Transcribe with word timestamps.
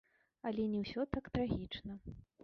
Але 0.49 0.63
не 0.69 0.79
ўсё 0.83 1.03
так 1.13 1.29
трагічна. 1.35 1.99